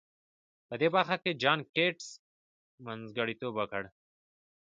[0.67, 2.07] په دې برخه کې جان ګيټس
[2.85, 3.83] منځګړيتوب وکړ.